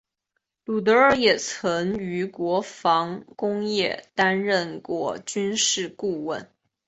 [0.65, 6.49] 鲁德尔也曾于国防工业担任过军事顾问。